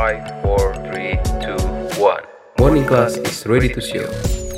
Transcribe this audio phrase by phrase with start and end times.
[0.00, 2.24] 5, 4, 3, 2, 1.
[2.56, 4.08] Morning class is ready to show.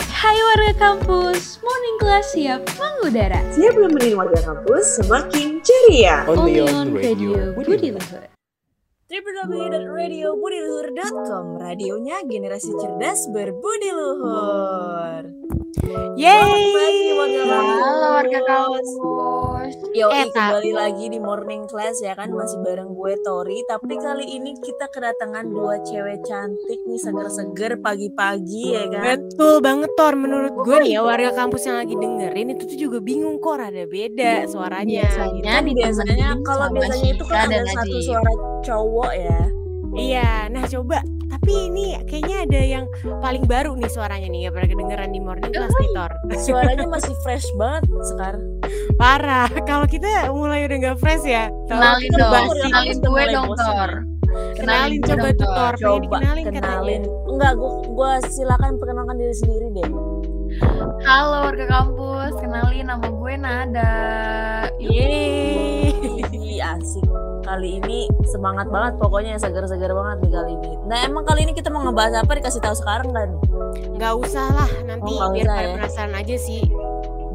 [0.06, 3.42] Hai warga kampus, morning class siap mengudara.
[3.50, 6.22] Siap nemenin warga kampus semakin ceria.
[6.30, 8.30] Only on Radio Budi Luhur.
[9.10, 15.26] www.radiobudiluhur.com Radionya generasi cerdas berbudi luhur.
[15.72, 16.68] Yeay!
[16.76, 17.80] pagi, warga kampus.
[17.80, 18.88] Halo warga kampus.
[19.96, 23.64] Yo, Eh, kembali lagi di morning class ya kan masih bareng gue Tori.
[23.64, 29.00] Tapi kali ini kita kedatangan dua cewek cantik nih seger-seger pagi-pagi ya kan.
[29.00, 32.98] Betul banget Tor, menurut gue nih ya warga kampus yang lagi dengerin itu tuh juga
[33.00, 35.08] bingung kok rada beda suaranya.
[35.08, 39.40] Biasanya Kan biasanya kalau biasanya itu kan ada satu suara cowok ya.
[39.92, 41.00] Iya, nah coba.
[41.42, 42.84] Tapi ini kayaknya ada yang
[43.18, 46.12] paling baru nih suaranya nih, gak pernah kedengeran di morning class nih Tor.
[46.46, 47.82] Suaranya masih fresh banget
[48.14, 48.46] sekarang.
[48.94, 51.50] Parah, kalau kita mulai udah gak fresh ya.
[51.66, 53.46] Kenalin Kita dong, ya, kenalin kita gue dong.
[53.58, 53.90] Tor.
[54.54, 57.02] Kenalin gue coba tuh Tor, Coba dikenalin kenalin.
[57.02, 57.26] katanya.
[57.26, 59.88] Enggak, gua, gua silakan perkenalkan diri sendiri deh.
[61.02, 63.94] Halo warga kampus, kenalin nama gue Nada.
[64.78, 65.21] Yeay.
[67.52, 70.72] Kali ini semangat banget pokoknya segar-segar banget nih kali ini.
[70.88, 73.28] Nah, emang kali ini kita mau ngebahas apa dikasih tahu sekarang kan?
[73.92, 75.76] Nggak usah lah, nanti Oh, nggak biar usah pada ya.
[75.76, 76.64] penasaran aja sih.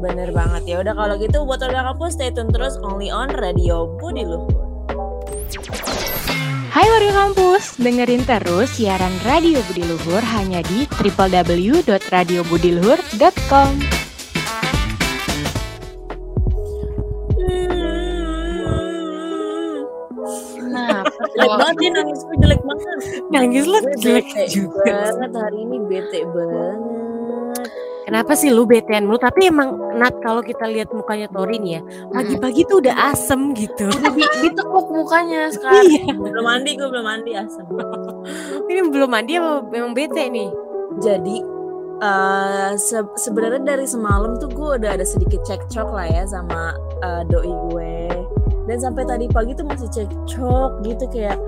[0.02, 0.82] Bener banget ya.
[0.82, 4.50] Udah kalau gitu buat warga kampus stay tune terus only on Radio Budi Luhur.
[6.74, 13.97] Hai warga kampus, dengerin terus siaran Radio Budi Luhur hanya di www.radiobudiluhur.com.
[21.38, 22.98] Jelek banget nih nangis gue jelek banget.
[23.30, 24.82] Nangis lu jelek juga.
[25.14, 27.68] banget hari ini bete banget.
[28.08, 29.20] Kenapa sih lu betean mulu?
[29.20, 33.84] Tapi emang Nat kalau kita lihat mukanya Tori nih ya, pagi-pagi tuh udah asem gitu.
[33.84, 35.84] Udah di, ditekuk mukanya sekarang.
[35.84, 36.16] Iya.
[36.16, 37.68] Belum mandi, gue belum mandi asam.
[38.72, 40.48] Ini belum mandi apa memang bete nih?
[41.04, 41.36] Jadi
[41.98, 46.72] eh se- sebenarnya dari semalam tuh gue udah ada sedikit cekcok lah ya sama
[47.04, 48.17] eh, doi gue.
[48.68, 51.40] Dan sampai tadi pagi tuh masih cekcok gitu kayak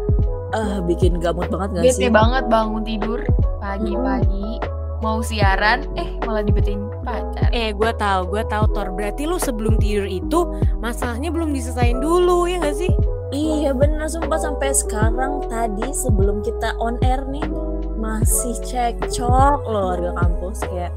[0.56, 2.10] ah bikin gamut banget gak Bete sih?
[2.10, 3.20] banget bangun tidur
[3.60, 4.58] pagi-pagi
[5.00, 7.48] mau siaran, eh malah dibetain pacar.
[7.56, 8.92] Eh, gue tahu, gue tahu Tor.
[8.92, 10.44] Berarti lu sebelum tidur itu
[10.76, 12.92] masalahnya belum diselesain dulu ya gak sih?
[13.32, 17.46] Iya bener sumpah sampai sekarang tadi sebelum kita on air nih
[17.96, 20.92] masih cekcok loh warga kampus kayak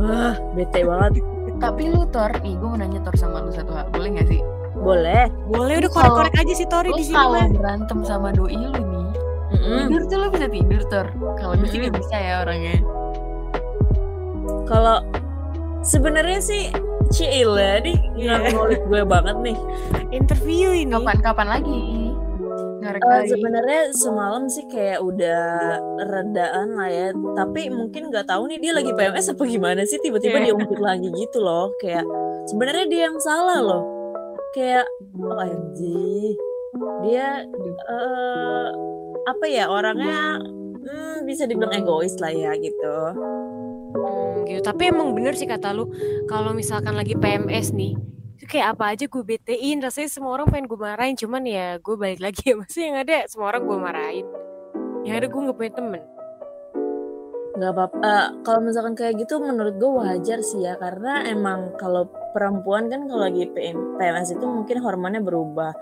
[0.00, 1.20] wah bete banget.
[1.60, 4.40] Tapi lu Tor, nih gue mau nanya Tor sama lu satu hal, boleh gak sih?
[4.82, 5.30] Boleh.
[5.46, 9.06] Boleh udah korek-korek aja sih Tori di sini kalau berantem sama doi lu nih,
[9.54, 9.78] Mm-mm.
[9.86, 11.06] tidur tuh lu bisa tidur Tor.
[11.38, 11.88] Kalau gue sih Mm-mm.
[11.88, 12.76] gak bisa ya orangnya.
[14.66, 14.96] Kalau
[15.82, 16.62] sebenarnya sih
[17.12, 18.50] Cila nih Iya.
[18.50, 19.56] ngulik gue banget nih.
[20.10, 20.90] Interview ini.
[20.90, 21.82] Kapan-kapan lagi?
[22.82, 23.30] Lagi.
[23.30, 25.42] sebenarnya semalam sih kayak udah
[26.02, 30.42] redaan lah ya tapi mungkin nggak tahu nih dia lagi PMS apa gimana sih tiba-tiba
[30.42, 30.50] Iya.
[30.50, 32.02] dia ungkit lagi gitu loh kayak
[32.50, 33.82] sebenarnya dia yang salah loh
[34.52, 34.86] kayak
[35.16, 36.36] oh anjir
[37.04, 37.44] dia
[37.88, 38.68] eh
[39.22, 40.40] apa ya orangnya
[40.82, 42.96] hmm, bisa dibilang egois lah ya gitu.
[43.94, 44.60] Hmm, gitu.
[44.64, 45.86] Tapi emang bener sih kata lu
[46.26, 47.94] kalau misalkan lagi PMS nih
[48.42, 49.78] itu kayak apa aja gue betein.
[49.78, 52.54] Rasanya semua orang pengen gue marahin cuman ya gue balik lagi ya.
[52.60, 54.26] Maksudnya yang ada semua orang gue marahin.
[55.06, 56.02] Yang ada gue nggak punya temen.
[57.52, 60.74] Nggak apa-apa Eh, kalau misalkan kayak gitu menurut gue wajar sih ya.
[60.80, 65.72] Karena emang kalau perempuan kan kalau lagi PM, PMS itu mungkin hormonnya berubah.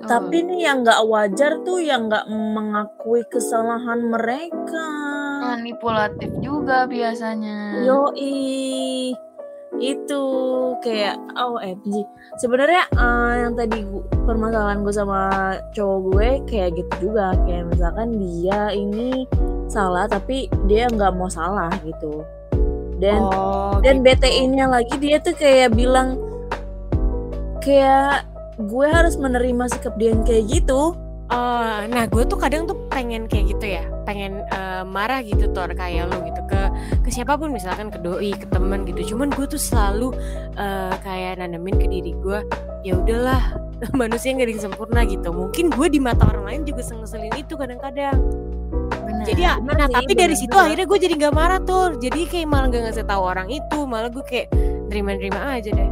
[0.00, 0.08] Oh.
[0.08, 4.86] tapi nih yang nggak wajar tuh yang nggak mengakui kesalahan mereka.
[5.44, 7.84] Manipulatif juga biasanya.
[7.84, 9.12] yoi.
[9.76, 10.22] Itu
[10.82, 12.02] kayak oh MG
[12.36, 15.20] sebenarnya eh, yang tadi gu- permasalahan gue sama
[15.72, 17.36] cowok gue kayak gitu juga.
[17.44, 19.28] Kayak misalkan dia ini
[19.68, 22.24] salah tapi dia nggak mau salah gitu
[23.00, 26.20] dan oh dan BTI-nya lagi dia tuh kayak bilang
[27.64, 28.28] kayak
[28.60, 30.96] gue harus menerima sikap dia yang kayak gitu
[31.30, 35.70] Oh, nah gue tuh kadang tuh pengen kayak gitu ya, pengen eh, marah gitu Tor
[35.78, 36.60] kayak lo gitu ke
[37.06, 39.14] ke siapa pun misalkan ke doi, ke teman gitu.
[39.14, 40.10] Cuman gue tuh selalu
[40.58, 42.42] eh, kayak nanemin ke diri gue,
[42.82, 43.54] ya udahlah
[44.00, 45.30] manusia nggak ada yang sempurna gitu.
[45.30, 48.18] Mungkin gue di mata orang lain juga ngeselin itu kadang-kadang.
[49.20, 49.36] Bener.
[49.36, 51.84] Jadi ya, bener nah sih, tapi dari bener situ akhirnya gue jadi nggak marah tuh.
[52.00, 54.48] Jadi kayak malah nggak ngasih tahu orang itu, malah gue kayak
[54.88, 55.90] terima-terima aja deh.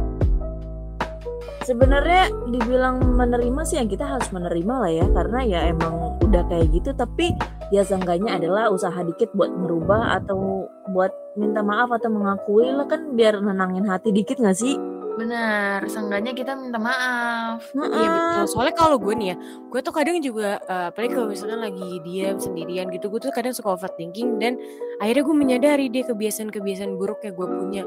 [1.59, 6.65] sebenarnya dibilang menerima sih yang kita harus menerima lah ya karena ya emang udah kayak
[6.73, 7.29] gitu tapi
[7.69, 13.13] ya seenggaknya adalah usaha dikit buat merubah atau buat minta maaf atau mengakui lah kan
[13.13, 14.81] biar nenangin hati dikit gak sih
[15.19, 17.67] Benar, seenggaknya kita minta maaf.
[17.75, 18.43] Iya betul.
[18.55, 19.37] Soalnya kalau gue nih ya,
[19.67, 23.51] gue tuh kadang juga eh, apalagi kalau misalkan lagi diam sendirian gitu, gue tuh kadang
[23.51, 24.55] suka overthinking dan
[25.03, 27.83] akhirnya gue menyadari deh kebiasaan-kebiasaan buruk yang gue punya.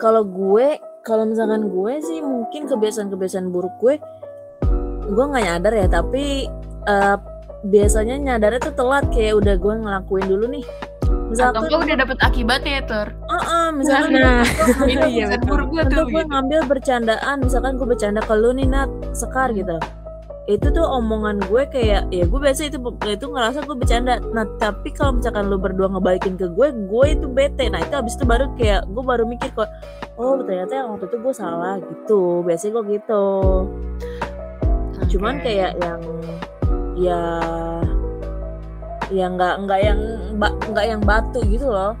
[0.00, 3.94] kalau gue kalau misalkan gue sih mungkin kebiasaan-kebiasaan buruk gue
[5.12, 6.48] gue nggak nyadar ya tapi
[6.88, 7.16] eh,
[7.68, 10.64] biasanya nyadarnya tuh telat kayak udah gue ngelakuin dulu nih
[11.30, 13.08] Atau misalkan enggak udah dapet akibatnya ya, Tur.
[13.14, 15.58] Heeh, misalkan Nah, gue itu iya betul.
[15.70, 16.30] gue tuh Atau gue gitu.
[16.34, 19.78] ngambil bercandaan misalkan gue bercanda ke lu nih Nat sekar gitu
[20.48, 24.90] itu tuh omongan gue kayak ya gue biasa itu itu ngerasa gue bercanda nah tapi
[24.90, 28.50] kalau misalkan lu berdua ngebalikin ke gue gue itu bete nah itu abis itu baru
[28.58, 29.70] kayak gue baru mikir kok
[30.18, 33.26] oh ternyata yang waktu itu gue salah gitu biasanya gue gitu
[35.14, 35.42] cuman Oke.
[35.46, 36.02] kayak yang
[36.98, 37.22] ya
[39.10, 40.00] ya nggak nggak yang
[40.72, 41.92] nggak yang batu gitu loh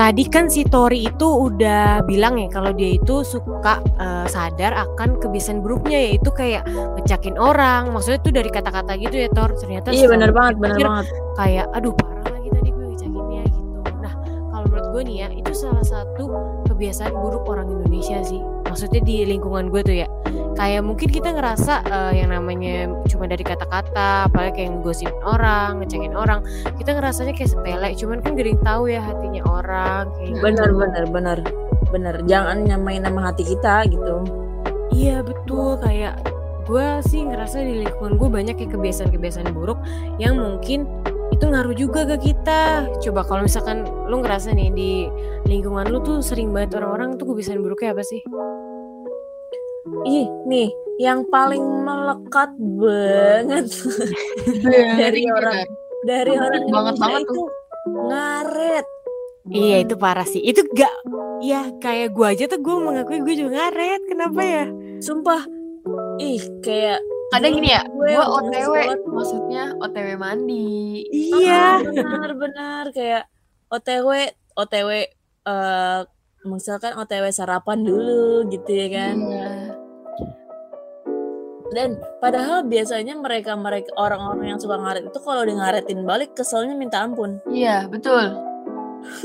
[0.00, 5.20] Tadi kan si Tori itu udah bilang ya kalau dia itu suka eh, sadar akan
[5.20, 6.64] kebiasaan buruknya yaitu kayak
[6.96, 7.92] ngecakin orang.
[7.92, 9.52] Maksudnya tuh dari kata-kata gitu ya Tor.
[9.60, 11.06] Ternyata iya bener banget pikir, banget
[11.36, 13.60] kayak aduh parah lagi tadi gue ngecakinnya gitu.
[14.00, 14.12] Nah
[14.48, 16.24] kalau menurut gue nih ya itu salah satu
[16.72, 18.40] kebiasaan buruk orang Indonesia sih.
[18.70, 20.08] Maksudnya di lingkungan gue tuh ya.
[20.54, 26.14] Kayak mungkin kita ngerasa eh, yang namanya cuma dari kata-kata, apalagi kayak ngegosipin orang, ngecekin
[26.14, 26.40] orang,
[26.78, 27.90] kita ngerasanya kayak sepele.
[27.98, 30.42] Cuman kan gering tahu ya hatinya orang kayak gitu.
[30.44, 31.38] bener bener bener
[31.90, 34.22] bener jangan nyamain nama hati kita gitu
[34.90, 36.18] Iya betul kayak
[36.66, 39.78] gue sih ngerasa di lingkungan gue banyak ya kebiasaan-kebiasaan buruk
[40.18, 40.86] yang mungkin
[41.30, 42.90] itu ngaruh juga ke kita.
[42.98, 44.92] Coba kalau misalkan lu ngerasa nih di
[45.46, 48.20] lingkungan lu tuh sering banget orang-orang tuh kebiasaan buruknya apa sih?
[50.02, 50.68] Ih nih
[50.98, 53.66] yang paling melekat banget
[54.94, 55.64] dari orang
[56.02, 57.42] dari orang Banget Indonesia banget itu
[58.06, 58.86] ngaret
[59.42, 60.38] Iya itu parah sih.
[60.38, 60.92] Itu gak
[61.40, 64.04] ya kayak gue aja tuh gue mengakui gue juga ngaret.
[64.06, 64.64] Kenapa ya?
[65.00, 65.42] sumpah
[66.18, 67.00] ih kayak
[67.30, 71.02] Kadang gini ya, Gue OTW, tuh- maksudnya OTW mandi.
[71.08, 71.78] Iya.
[71.80, 73.26] benar-benar kayak
[73.68, 74.88] OTW OTW
[75.40, 76.00] eh
[76.42, 79.50] misalkan OTW sarapan dulu gitu ya kan Iya.
[81.70, 86.74] Dan padahal biasanya mereka mereka orang-orang yang suka ngaret itu kalau di ngaretin balik keselnya
[86.74, 88.34] minta ampun Iya, betul.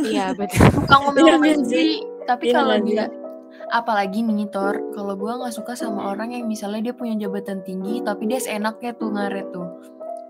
[0.06, 0.62] Iya betul.
[0.65, 2.06] Iya ngomel-ngomel nggak sih?
[2.25, 3.06] Tapi Iya kalau dia
[3.74, 8.01] apalagi nih Tor, kalau gua nggak suka sama orang yang misalnya dia punya jabatan tinggi
[8.06, 9.68] tapi dia seenaknya tuh ngaret tuh.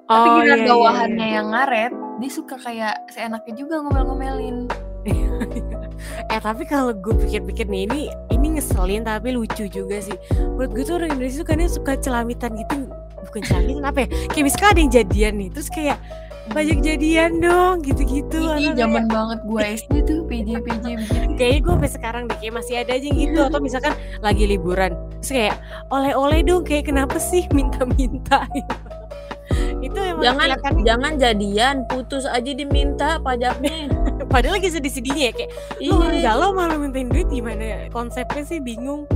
[0.05, 1.35] Tapi Oh, giliran iya, iya, bawahannya iya.
[1.41, 4.57] yang ngaret, dia suka kayak seenaknya juga ngomel-ngomelin.
[6.27, 8.01] Eh tapi kalau gue pikir-pikir nih ini
[8.45, 10.13] ini ngeselin tapi lucu juga sih.
[10.53, 12.85] Menurut gue tuh orang Indonesia tuh kadang suka celamitan gitu,
[13.25, 14.07] bukan celamitan apa ya?
[14.29, 15.97] Kayak misalkan ada yang jadian nih, terus kayak
[16.45, 18.37] banyak jadian dong gitu-gitu.
[18.37, 22.53] Atau zaman banget gua SD tuh PJ PJ kayak- Kayaknya gue sampai sekarang deh kayak
[22.53, 25.55] masih ada aja yang gitu atau misalkan lagi liburan, terus kayak
[25.89, 28.75] oleh-oleh dong kayak kenapa sih minta-minta gitu.
[29.85, 30.47] Itu emang jangan
[30.81, 33.89] jangan jadian putus aja diminta pajaknya
[34.35, 38.59] padahal lagi sedih-sedihnya ya kayak lu orang iya galau malah mintain duit gimana konsepnya sih
[38.59, 39.07] bingung.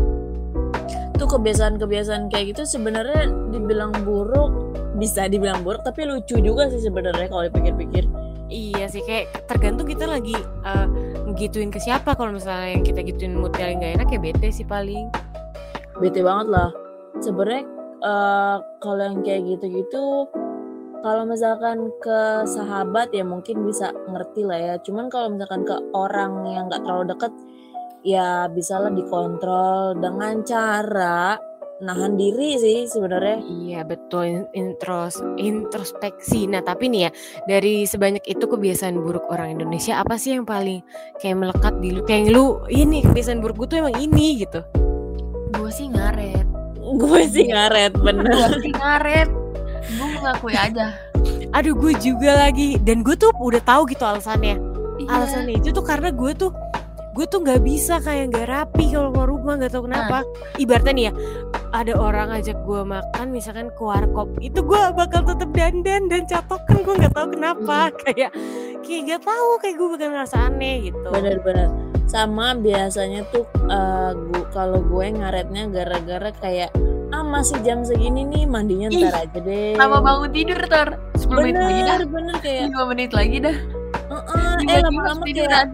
[1.20, 7.28] tuh kebiasaan-kebiasaan kayak gitu sebenarnya dibilang buruk bisa dibilang buruk tapi lucu juga sih sebenarnya
[7.28, 8.08] kalau dipikir-pikir.
[8.48, 10.88] Iya sih kayak tergantung kita lagi eh,
[11.28, 12.16] ngegituin ke siapa.
[12.16, 15.12] Kalau misalnya yang kita gituin moodnya yang gak enak ya bete sih paling.
[16.00, 16.72] Bete banget lah.
[17.20, 17.68] Sebenarnya
[18.00, 20.32] eh, kalau yang kayak gitu-gitu
[21.00, 26.44] kalau misalkan ke sahabat ya mungkin bisa ngerti lah ya cuman kalau misalkan ke orang
[26.48, 27.34] yang nggak terlalu deket
[28.04, 31.40] ya bisa lah dikontrol dengan cara
[31.80, 36.44] nahan diri sih sebenarnya Iya betul in- intros introspeksi.
[36.44, 37.12] Nah tapi nih ya
[37.48, 40.84] dari sebanyak itu kebiasaan buruk orang Indonesia apa sih yang paling
[41.24, 42.04] kayak melekat di lu?
[42.04, 44.60] Kayak lu ini kebiasaan buruk gue tuh emang ini gitu.
[45.56, 46.48] Gue sih ngaret.
[46.90, 49.30] gue sih ngaret bener Gue sih ngaret.
[49.88, 50.96] Gue mengakui aja.
[51.50, 52.78] aduh gue juga lagi.
[52.82, 54.58] Dan gue tuh udah tahu gitu alasannya.
[55.00, 55.08] Iya.
[55.08, 56.52] alasannya itu tuh karena gue tuh
[57.16, 60.28] gue tuh nggak bisa kayak nggak rapi kalau keluar rumah nggak tahu kenapa.
[60.60, 61.14] Ibaratnya nih ya
[61.70, 66.80] ada orang ajak gue makan misalkan ke warkop itu gue bakal tetep dandan dan catokan.
[66.84, 67.92] Gue nggak tahu kenapa.
[68.04, 68.32] Kayak
[68.84, 71.08] kayak nggak tahu kayak gue bakal ngerasa aneh gitu.
[71.10, 71.68] Bener-bener
[72.10, 73.46] sama biasanya tuh
[74.34, 76.74] gua kalau gue ngaretnya gara-gara kayak
[77.30, 79.78] masih jam segini nih mandinya Ih, ntar aja deh.
[79.78, 80.90] Sama bangun tidur tor.
[81.16, 81.98] 10 menit lagi dah.
[82.02, 83.58] Bener bener kayak 5 menit lagi dah.
[84.10, 85.68] "Heeh, eh Tiba-tiba lama-lama kayak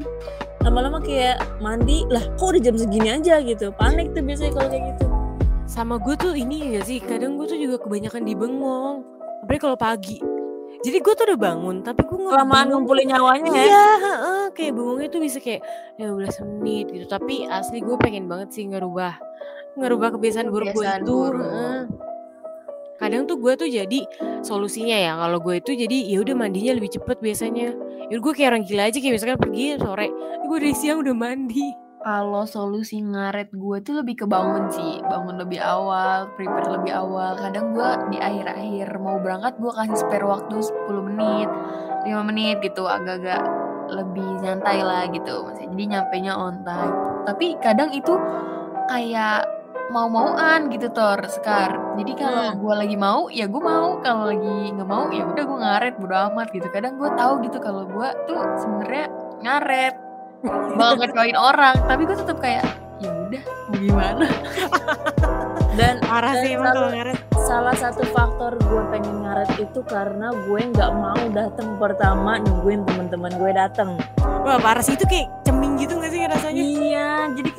[0.62, 1.97] lama-lama kayak mandi.
[2.12, 3.71] Lah kok udah jam segini aja gitu?
[3.79, 5.05] Panik tuh biasanya kalau kayak gitu.
[5.65, 8.97] Sama gue tuh ini gak sih kadang gue tuh juga kebanyakan di bengong
[9.45, 10.17] apalagi kalau pagi.
[10.85, 13.65] Jadi gue tuh udah bangun tapi gue nggak kelamaan bengong ngumpulin nyawanya ya?
[13.65, 15.62] Iya, heeh, kayak bengongnya tuh bisa kayak
[15.97, 17.05] 15 menit gitu.
[17.09, 19.17] Tapi asli gue pengen banget sih ngerubah
[19.75, 21.03] ngerubah kebiasaan buruk gue itu.
[21.03, 21.86] buruk.
[22.96, 24.00] Kadang tuh gue tuh jadi
[24.39, 27.75] solusinya ya kalau gue itu jadi ya udah mandinya lebih cepet biasanya.
[28.08, 30.08] Ya gue kayak orang gila aja kayak misalkan pergi sore,
[30.48, 31.86] gue dari siang udah mandi.
[32.05, 37.34] Kalau solusi ngaret gue tuh lebih ke bangun sih Bangun lebih awal, prepare lebih awal
[37.34, 41.50] Kadang gue di akhir-akhir mau berangkat gue kasih spare waktu 10 menit
[42.05, 43.41] 5 menit gitu agak-agak
[43.89, 48.13] lebih nyantai lah gitu Masih Jadi nyampe nya on time Tapi kadang itu
[48.86, 49.54] kayak
[49.89, 51.95] mau-mauan gitu Tor Sekar.
[51.97, 53.99] Jadi kalau gue lagi mau ya gue mau.
[54.01, 56.67] Kalau lagi nggak mau ya udah gue ngaret bodo amat gitu.
[56.69, 59.05] Kadang gue tahu gitu kalau gue tuh sebenarnya
[59.43, 59.95] ngaret.
[60.77, 62.65] Bakal ngecewain orang tapi gue tetap kayak
[62.95, 64.25] ya udah mau gimana
[65.79, 67.17] dan Parah dan sih emang kalau ngaret.
[67.43, 73.35] salah satu faktor gue pengen ngaret itu karena gue nggak mau datang pertama nungguin teman-teman
[73.35, 73.89] gue datang
[74.45, 74.93] Wah parah sih.
[74.93, 76.61] Itu kayak ceming gitu gak sih rasanya?
[76.61, 77.49] iya jadi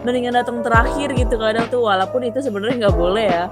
[0.00, 3.44] mendingan datang terakhir gitu kadang tuh walaupun itu sebenarnya nggak boleh ya.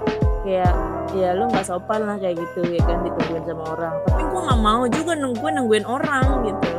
[0.45, 0.75] Kayak
[1.17, 3.95] ya lu nggak sopan lah kayak gitu ya kan ditungguin sama orang.
[4.09, 6.71] Tapi gue nggak mau juga nungguin nungguin orang gitu.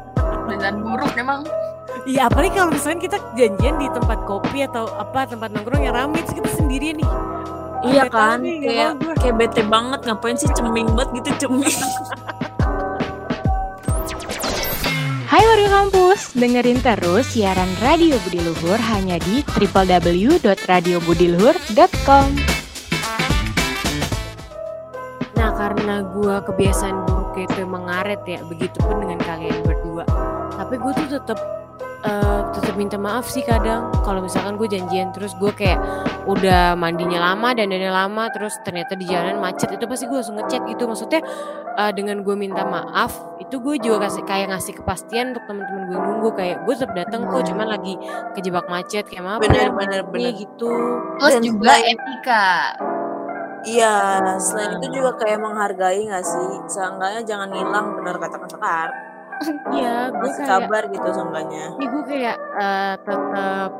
[0.62, 1.42] Dan buruk emang
[2.04, 6.20] Iya apalagi kalau misalnya kita janjian di tempat kopi atau apa tempat nongkrong yang rame
[6.20, 7.10] terus kita sendirian nih.
[7.84, 11.68] iya kan kayak kayak bete banget ngapain sih ceming banget gitu ceming
[15.34, 22.26] Hai warga kampus, dengerin terus siaran Radio Budi Luhur hanya di www.radiobudiluhur.com.
[25.34, 30.06] Nah karena gue kebiasaan buruk itu emang ngaret ya Begitupun dengan kalian berdua.
[30.54, 31.34] Tapi gue tuh tetep
[32.06, 33.90] eh, tetep minta maaf sih kadang.
[34.06, 35.82] Kalau misalkan gue janjian terus gue kayak
[36.30, 40.62] Udah mandinya lama dan lama Terus ternyata di jalan macet Itu pasti gue langsung ngechat
[40.70, 40.86] gitu.
[40.86, 41.26] Maksudnya
[41.74, 45.98] eh, dengan gue minta maaf Itu gue juga kasih kayak ngasih kepastian Untuk teman-teman gue
[45.98, 47.94] nunggu Kayak gue tetep datang kok Cuman lagi
[48.32, 50.32] kejebak macet Kayak maaf Bener, ya, bener, nih, bener.
[50.34, 50.72] gitu
[51.16, 52.46] plus Dan juga selain- etika
[53.64, 53.96] Iya,
[54.36, 56.48] selain itu juga kayak menghargai gak sih?
[56.68, 58.88] Seenggaknya jangan hilang benar kata Sekar.
[59.72, 61.64] Iya gue kayak kabar gitu seenggaknya.
[61.72, 63.70] Ini gue kayak eh, tetep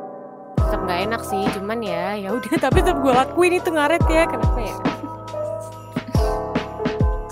[0.57, 4.25] tetep nggak enak sih, cuman ya ya udah tapi tetep gue lakuin itu ngaret ya
[4.25, 4.75] kenapa ya?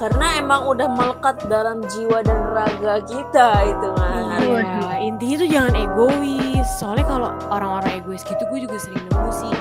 [0.04, 4.36] Karena emang udah melekat dalam jiwa dan raga kita itu kan.
[4.44, 6.68] Iya, intinya tuh jangan egois.
[6.76, 9.56] Soalnya kalau orang-orang egois gitu gue juga sering nemu sih.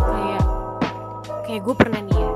[0.00, 0.42] Kayak
[1.44, 2.30] kayak gue pernah nih ya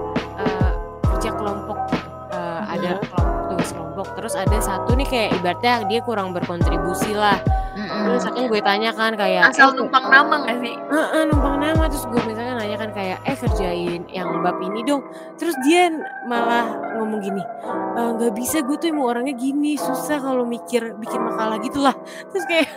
[0.44, 0.72] eh,
[1.16, 2.08] kerja kelompok gitu.
[2.28, 7.38] Eh, ada kelompok tugas kelompok terus ada satu nih kayak ibaratnya dia kurang berkontribusi lah
[7.74, 11.84] terus akan gue tanya kan kayak asal eh, numpang nama gak sih Heeh, numpang nama
[11.86, 12.22] terus gue
[14.44, 15.00] bab ini dong
[15.40, 15.88] terus dia
[16.28, 17.40] malah ngomong gini
[17.96, 21.96] "E, nggak bisa gue tuh emang orangnya gini susah kalau mikir bikin makalah gitulah
[22.28, 22.68] terus kayak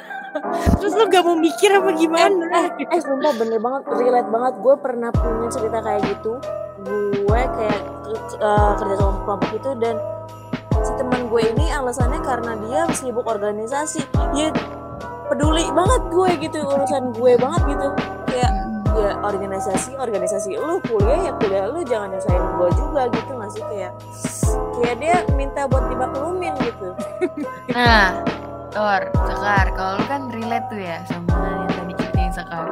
[0.79, 2.45] terus lu gak mau mikir apa gimana
[2.77, 4.53] Eh, eh sumpah bener banget, relate banget.
[4.61, 6.37] Gue pernah punya cerita kayak gitu.
[7.25, 7.81] Gue kayak
[8.37, 9.95] eh, kerja sama kelompok itu dan
[10.85, 14.05] si teman gue ini alasannya karena dia sibuk organisasi.
[14.37, 14.53] Ya
[15.27, 17.87] peduli banget gue gitu urusan gue banget gitu.
[18.29, 18.51] Kayak
[18.97, 23.63] ya organisasi organisasi lu kuliah ya kuliah lu jangan nyusahin gue juga gitu nggak sih
[23.69, 23.91] kayak
[24.77, 26.89] kayak dia minta buat dimaklumin gitu
[27.77, 28.21] nah
[28.67, 32.67] Tor, Sekar, kalau lu kan relate tuh ya sama yang tadi ceritain Sekar.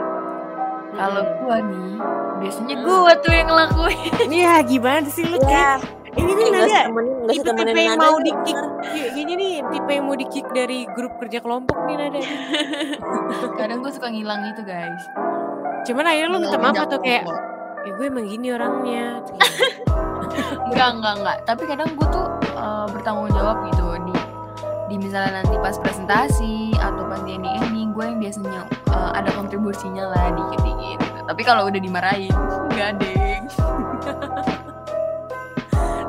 [0.93, 1.97] Kalau gua nih,
[2.43, 4.13] biasanya gua tuh yang ngelakuin.
[4.43, 5.81] Iya gimana sih lu ya
[6.15, 8.71] ini nih nggak nada temenin tipe-tipe temenin yang mau itu di kick bener.
[8.87, 12.19] kayaknya nih tipe yang mau di kick dari grup kerja kelompok nih nada
[13.59, 15.03] Kadang gua suka ngilang itu guys.
[15.85, 17.23] Cuman akhirnya lu minta maaf atau kayak
[17.85, 19.21] ya gue emang gini orangnya
[20.65, 21.37] Enggak, enggak, enggak.
[21.47, 22.27] Tapi kadang gue tuh
[22.57, 24.15] eh, bertanggung jawab gitu di
[24.85, 28.61] di misalnya nanti pas presentasi atau pas di ending ending gue yang biasanya
[28.91, 31.19] eh, ada kontribusinya lah dikit-dikit gitu.
[31.25, 32.33] Tapi kalau udah dimarahin,
[32.73, 33.43] enggak deng.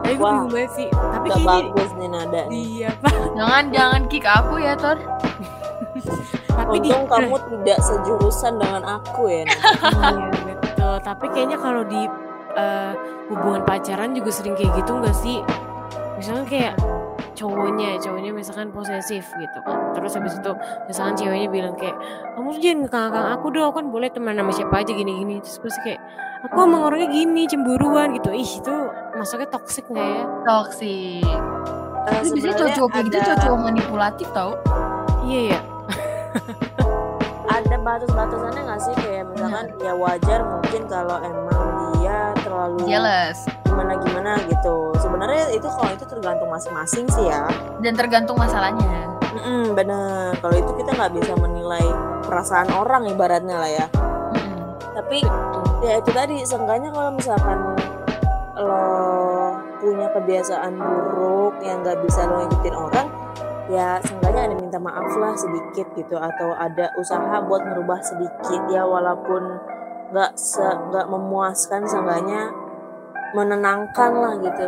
[0.07, 0.89] Tapi gue bingung banget sih.
[0.91, 2.43] Tapi Gak kayaknya bagus nih nada.
[2.47, 3.15] Iya pak.
[3.35, 4.99] Jangan jangan kick aku ya Tor.
[6.67, 9.43] Tapi di kamu tidak sejurusan dengan aku ya.
[9.47, 10.95] Iya betul.
[11.01, 12.03] Tapi kayaknya kalau di
[12.53, 12.93] eh,
[13.31, 15.39] hubungan pacaran juga sering kayak gitu nggak sih?
[16.17, 16.75] Misalnya kayak
[17.37, 19.93] cowoknya, cowoknya misalkan posesif gitu kan.
[19.93, 20.53] Terus habis itu
[20.89, 21.97] misalkan ceweknya bilang kayak
[22.33, 25.45] kamu tuh jangan ngekang aku dong, aku kan boleh teman sama siapa aja gini-gini.
[25.45, 26.01] Terus pasti kayak
[26.43, 28.33] aku emang orangnya gini, cemburuan gitu.
[28.33, 28.75] Ih itu
[29.15, 30.23] masuknya toxic nggak ya?
[30.49, 31.23] Toxic.
[32.07, 34.53] Tapi biasanya cowok-cowok kayak gitu ada- cowok manipulatif tau.
[35.27, 35.59] Iya ya.
[37.57, 41.65] ada batas-batasannya nggak sih kayak misalkan ya wajar mungkin kalau emang
[41.97, 43.39] dia terlalu Jealous.
[43.65, 47.47] gimana gimana gitu sebenarnya itu kalau itu tergantung masing-masing sih ya
[47.81, 49.09] Dan tergantung masalahnya.
[49.37, 51.85] Mm-mm, bener kalau itu kita nggak bisa menilai
[52.25, 54.77] perasaan orang ibaratnya lah ya Mm-mm.
[54.97, 55.21] tapi
[55.85, 57.59] ya itu tadi seenggaknya kalau misalkan
[58.57, 58.81] lo
[59.77, 63.07] punya kebiasaan buruk yang nggak bisa lo ngikutin orang
[63.67, 68.87] ya seenggaknya ada minta maaf lah sedikit gitu atau ada usaha buat merubah sedikit ya
[68.87, 69.59] walaupun
[70.15, 70.39] nggak
[70.91, 72.55] nggak memuaskan seenggaknya
[73.35, 74.67] menenangkan lah gitu.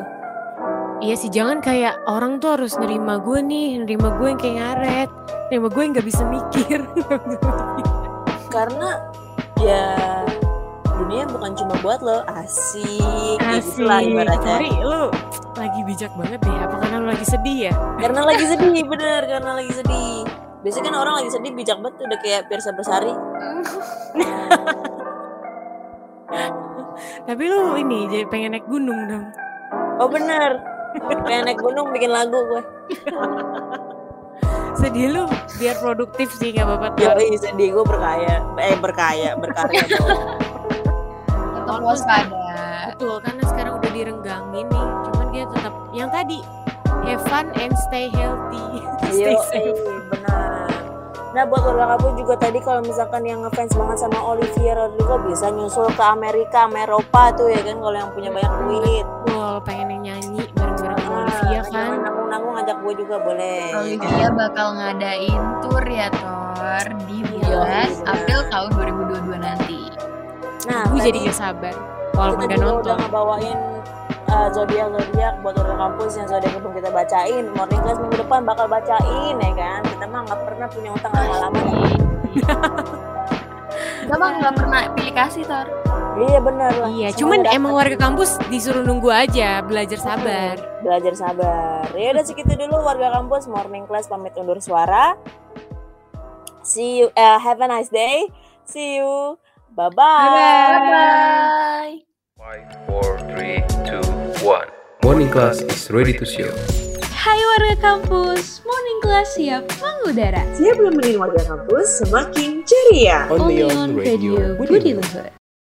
[0.99, 5.11] Iya sih jangan kayak orang tuh harus nerima gue nih, nerima gue yang kayak ngaret,
[5.47, 6.81] nerima gue yang nggak bisa mikir.
[8.55, 8.99] karena
[9.63, 9.95] ya
[10.99, 14.59] dunia bukan cuma buat lo asik, gitu lah ibaratnya.
[14.59, 15.03] Sorry, lu
[15.59, 16.59] lagi bijak banget deh.
[16.63, 17.75] Apa karena lu lagi sedih ya?
[17.99, 20.23] karena lagi sedih bener karena lagi sedih
[20.63, 23.15] biasanya kan orang lagi sedih bijak banget tuh, udah kayak Pirsa Bersari
[26.99, 29.31] Tapi lu ini jadi pengen naik gunung dong.
[30.03, 30.59] oh bener
[31.27, 32.63] pengen naik gunung bikin lagu gue
[34.79, 35.27] Sedih lu
[35.59, 36.95] biar produktif sih nggak apa-apa.
[36.95, 37.19] tuh.
[37.19, 40.39] Yoi sedih gue berkaya eh berkaya berkarya dong.
[41.35, 42.47] Tetap waspada.
[42.95, 44.89] Betul, karena sekarang udah direnggangin nih.
[45.39, 46.43] Dia tetap yang tadi
[47.07, 48.83] have fun and stay healthy.
[49.09, 49.79] stay Yo, safe.
[50.11, 50.67] benar.
[51.29, 55.47] Nah buat warga kamu juga tadi kalau misalkan yang ngefans banget sama Olivia Rodrigo bisa
[55.49, 59.07] nyusul ke Amerika, sama Eropa tuh ya kan kalau yang punya banyak duit.
[59.31, 61.71] Wah, pengen yang nyanyi bareng-bareng sama Olivia kan.
[61.71, 63.61] Jangan nanggung-nanggung ngajak gue juga boleh.
[63.77, 67.63] Olivia bakal ngadain tour ya Tor di Iya, 11
[67.95, 68.11] benar.
[68.11, 69.81] April tahun 2022 nanti.
[70.67, 71.75] Nah, Gue jadi gak sabar.
[72.11, 72.83] Walaupun kita gak juga nonton.
[72.83, 73.59] udah ngebawain
[74.31, 77.45] uh, zodiak zodiak buat warga kampus yang zodiak belum kita bacain.
[77.57, 79.81] Morning class minggu depan bakal bacain ya kan.
[79.85, 81.61] Kita mah nggak pernah punya utang lama-lama.
[83.79, 85.67] Kita mah nggak pernah pilih kasih Tor.
[86.19, 86.91] Iya bener lah.
[86.91, 87.57] Iya, Semua cuman dapat.
[87.61, 90.59] emang warga kampus disuruh nunggu aja, belajar sabar.
[90.83, 91.87] belajar sabar.
[91.95, 95.15] Ya udah segitu dulu warga kampus morning class pamit undur suara.
[96.67, 98.27] See you, uh, have a nice day.
[98.67, 99.39] See you.
[99.73, 100.81] Bye bye.
[100.91, 101.95] Bye.
[102.35, 104.03] Five, four, three, two,
[104.49, 104.69] one.
[105.05, 106.49] Morning class is ready to show.
[107.13, 110.41] Hai warga kampus, morning class siap mengudara.
[110.57, 113.29] Siap nemenin warga kampus semakin ceria.
[113.29, 115.38] Only on Radio Budi Luhur.